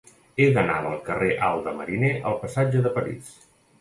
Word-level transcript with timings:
He 0.37 0.45
d'anar 0.53 0.77
del 0.85 0.95
carrer 1.09 1.29
Alt 1.49 1.67
de 1.67 1.73
Mariner 1.81 2.11
al 2.31 2.39
passatge 2.47 2.83
de 2.87 2.93
París. 2.97 3.31